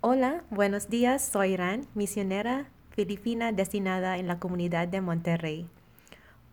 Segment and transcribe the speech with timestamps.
[0.00, 1.22] Hola, buenos días.
[1.24, 5.68] Soy Ran, misionera filipina destinada en la comunidad de Monterrey.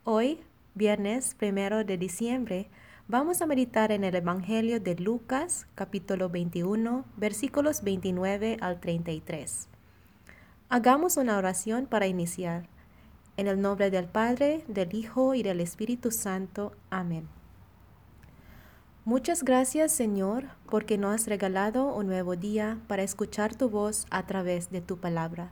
[0.04, 0.40] Hoy,
[0.74, 2.70] viernes primero de diciembre,
[3.08, 9.68] vamos a meditar en el Evangelio de Lucas, capítulo 21, versículos 29 al 33.
[10.70, 12.68] Hagamos una oración para iniciar.
[13.38, 16.72] En el nombre del Padre, del Hijo y del Espíritu Santo.
[16.90, 17.28] Amén.
[19.06, 24.26] Muchas gracias Señor porque nos has regalado un nuevo día para escuchar tu voz a
[24.26, 25.52] través de tu palabra.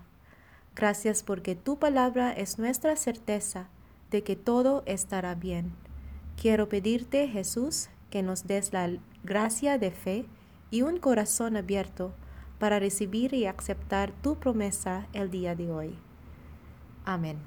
[0.76, 3.67] Gracias porque tu palabra es nuestra certeza
[4.09, 5.71] de que todo estará bien.
[6.35, 8.89] Quiero pedirte Jesús que nos des la
[9.23, 10.26] gracia de fe
[10.71, 12.12] y un corazón abierto
[12.57, 15.95] para recibir y aceptar tu promesa el día de hoy.
[17.05, 17.38] Amén.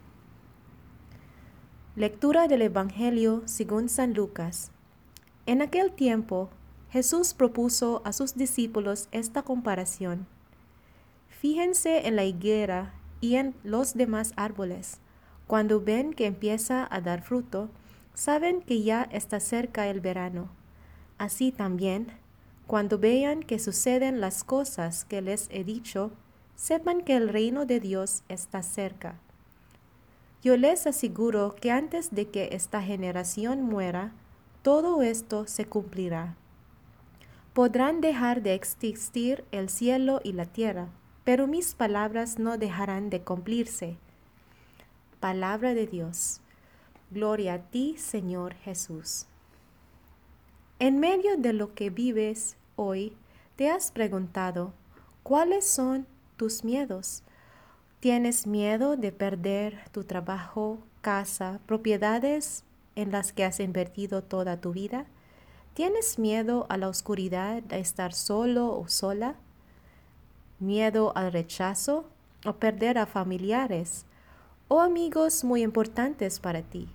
[1.96, 4.70] Lectura del Evangelio según San Lucas
[5.46, 6.50] en aquel tiempo,
[6.90, 10.26] Jesús propuso a sus discípulos esta comparación.
[11.28, 14.98] Fíjense en la higuera y en los demás árboles.
[15.46, 17.70] Cuando ven que empieza a dar fruto,
[18.14, 20.48] saben que ya está cerca el verano.
[21.18, 22.08] Así también,
[22.66, 26.10] cuando vean que suceden las cosas que les he dicho,
[26.56, 29.20] sepan que el reino de Dios está cerca.
[30.42, 34.12] Yo les aseguro que antes de que esta generación muera,
[34.66, 36.34] todo esto se cumplirá.
[37.54, 40.88] Podrán dejar de existir el cielo y la tierra,
[41.22, 43.96] pero mis palabras no dejarán de cumplirse.
[45.20, 46.40] Palabra de Dios.
[47.12, 49.26] Gloria a ti, Señor Jesús.
[50.80, 53.16] En medio de lo que vives hoy,
[53.54, 54.72] te has preguntado,
[55.22, 57.22] ¿cuáles son tus miedos?
[58.00, 62.64] ¿Tienes miedo de perder tu trabajo, casa, propiedades
[62.96, 65.06] en las que has invertido toda tu vida?
[65.74, 69.36] ¿Tienes miedo a la oscuridad, a estar solo o sola?
[70.58, 72.08] ¿Miedo al rechazo
[72.46, 74.06] o perder a familiares
[74.68, 76.88] o amigos muy importantes para ti?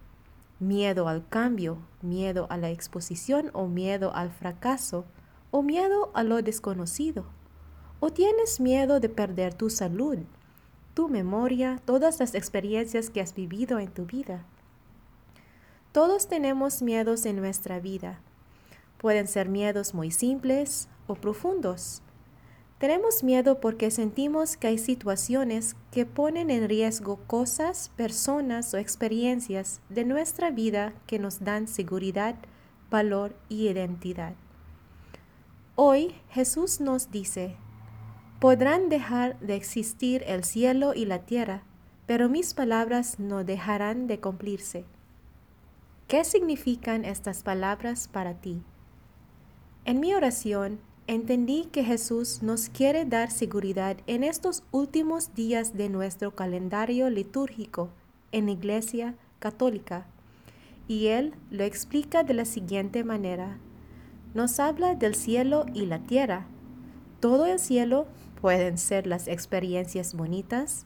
[0.59, 5.05] ¿Miedo al cambio, miedo a la exposición o miedo al fracaso
[5.51, 7.25] o miedo a lo desconocido?
[7.99, 10.17] ¿O tienes miedo de perder tu salud,
[10.95, 14.43] tu memoria, todas las experiencias que has vivido en tu vida?
[15.91, 18.21] Todos tenemos miedos en nuestra vida.
[18.97, 22.01] Pueden ser miedos muy simples o profundos.
[22.77, 29.81] Tenemos miedo porque sentimos que hay situaciones que ponen en riesgo cosas, personas o experiencias
[29.89, 32.35] de nuestra vida que nos dan seguridad,
[32.89, 34.33] valor y identidad.
[35.75, 37.57] Hoy Jesús nos dice,
[38.39, 41.63] podrán dejar de existir el cielo y la tierra,
[42.05, 44.85] pero mis palabras no dejarán de cumplirse.
[46.11, 48.61] ¿Qué significan estas palabras para ti?
[49.85, 55.87] En mi oración entendí que Jesús nos quiere dar seguridad en estos últimos días de
[55.87, 57.91] nuestro calendario litúrgico
[58.33, 60.05] en Iglesia Católica.
[60.85, 63.57] Y Él lo explica de la siguiente manera.
[64.33, 66.45] Nos habla del cielo y la tierra.
[67.21, 68.05] Todo el cielo
[68.41, 70.85] pueden ser las experiencias bonitas,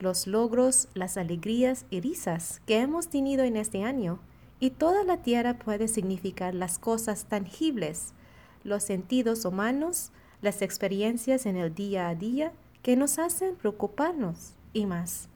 [0.00, 4.18] los logros, las alegrías y risas que hemos tenido en este año
[4.64, 8.14] y toda la tierra puede significar las cosas tangibles,
[8.62, 10.10] los sentidos humanos,
[10.40, 12.50] las experiencias en el día a día
[12.82, 15.28] que nos hacen preocuparnos y más.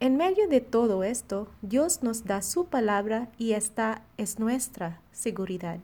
[0.00, 5.80] En medio de todo esto, Dios nos da su palabra y esta es nuestra seguridad.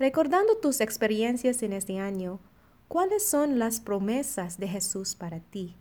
[0.00, 2.40] Recordando tus experiencias en este año,
[2.88, 5.76] ¿cuáles son las promesas de Jesús para ti?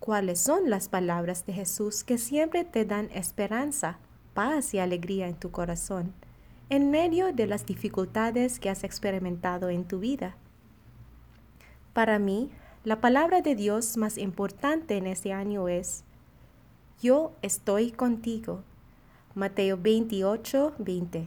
[0.00, 4.00] ¿Cuáles son las palabras de Jesús que siempre te dan esperanza
[4.38, 6.14] paz y alegría en tu corazón
[6.70, 10.36] en medio de las dificultades que has experimentado en tu vida.
[11.92, 12.48] Para mí,
[12.84, 16.04] la palabra de Dios más importante en este año es,
[17.02, 18.62] Yo estoy contigo.
[19.34, 21.26] Mateo 28, 20.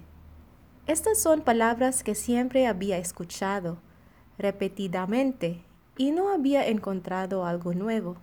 [0.88, 3.78] Estas son palabras que siempre había escuchado
[4.38, 5.66] repetidamente
[5.97, 8.16] y no había encontrado algo nuevo.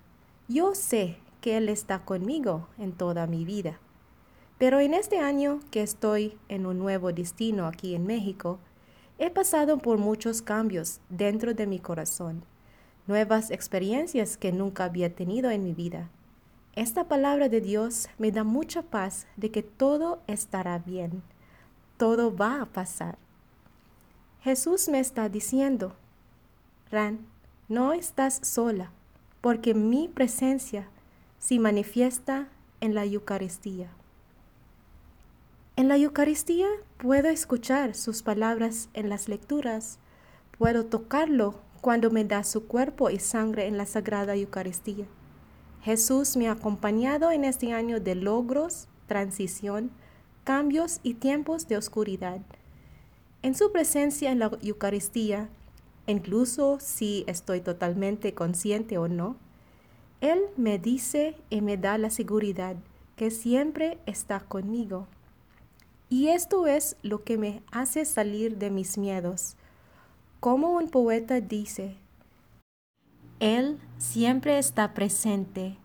[0.49, 3.79] Yo sé que Él está conmigo en toda mi vida.
[4.59, 8.59] Pero en este año que estoy en un nuevo destino aquí en México,
[9.19, 12.43] he pasado por muchos cambios dentro de mi corazón,
[13.07, 16.11] nuevas experiencias que nunca había tenido en mi vida.
[16.75, 21.23] Esta palabra de Dios me da mucha paz de que todo estará bien,
[21.97, 23.17] todo va a pasar.
[24.43, 25.95] Jesús me está diciendo,
[26.91, 27.27] Ran,
[27.69, 28.91] no estás sola,
[29.41, 30.89] porque mi presencia
[31.39, 32.49] se manifiesta
[32.81, 33.91] en la Eucaristía.
[35.79, 36.67] En la Eucaristía
[36.97, 40.01] puedo escuchar sus palabras en las lecturas,
[40.59, 45.07] puedo tocarlo cuando me da su cuerpo y sangre en la Sagrada Eucaristía.
[45.83, 49.93] Jesús me ha acompañado en este año de logros, transición,
[50.43, 52.41] cambios y tiempos de oscuridad.
[53.43, 55.49] En su presencia en la Eucaristía,
[56.09, 59.37] incluso si estoy totalmente consciente o no,
[60.21, 62.75] Él me dice y me da la seguridad
[63.15, 65.07] que siempre está conmigo.
[66.11, 69.57] Y esto es lo que me hace salir de mis miedos.
[70.41, 71.97] Como un poeta dice,
[73.41, 75.77] Él siempre está presente,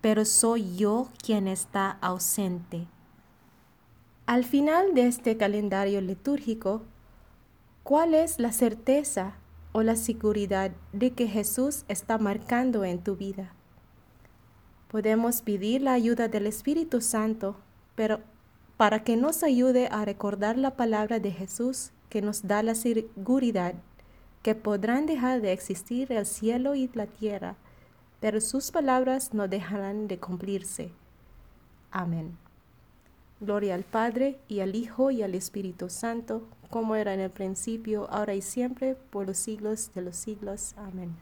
[0.00, 2.86] pero soy yo quien está ausente.
[4.26, 6.82] Al final de este calendario litúrgico,
[7.82, 9.36] ¿cuál es la certeza
[9.72, 13.54] o la seguridad de que Jesús está marcando en tu vida?
[14.88, 17.56] Podemos pedir la ayuda del Espíritu Santo,
[17.96, 18.20] pero
[18.76, 23.74] para que nos ayude a recordar la palabra de Jesús que nos da la seguridad
[24.42, 27.56] que podrán dejar de existir el cielo y la tierra,
[28.20, 30.90] pero sus palabras no dejarán de cumplirse.
[31.90, 32.36] Amén.
[33.40, 38.06] Gloria al Padre y al Hijo y al Espíritu Santo, como era en el principio,
[38.10, 40.74] ahora y siempre, por los siglos de los siglos.
[40.76, 41.16] Amén.